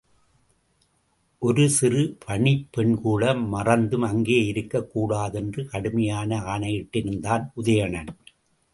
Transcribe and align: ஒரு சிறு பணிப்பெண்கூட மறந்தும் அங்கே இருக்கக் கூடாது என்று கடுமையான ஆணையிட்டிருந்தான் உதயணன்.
ஒரு 1.39 1.69
சிறு 1.69 2.17
பணிப்பெண்கூட 2.27 3.47
மறந்தும் 3.47 4.01
அங்கே 4.01 4.45
இருக்கக் 4.45 4.91
கூடாது 4.91 5.39
என்று 5.39 5.67
கடுமையான 5.67 6.37
ஆணையிட்டிருந்தான் 6.39 7.51
உதயணன். 7.55 8.07